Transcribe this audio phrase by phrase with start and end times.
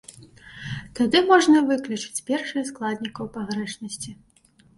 [0.99, 4.17] Тады можна выключыць першыя складнікаў пагрэшнасці.